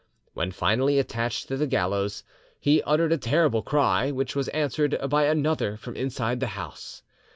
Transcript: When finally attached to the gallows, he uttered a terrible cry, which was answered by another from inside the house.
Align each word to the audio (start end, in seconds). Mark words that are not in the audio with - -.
When 0.33 0.49
finally 0.49 0.97
attached 0.97 1.47
to 1.49 1.57
the 1.57 1.67
gallows, 1.67 2.23
he 2.59 2.81
uttered 2.81 3.11
a 3.11 3.19
terrible 3.19 3.61
cry, 3.61 4.09
which 4.09 4.35
was 4.35 4.47
answered 4.47 4.97
by 5.11 5.25
another 5.25 5.77
from 5.77 5.95
inside 5.95 6.39
the 6.39 6.47
house. 6.57 7.03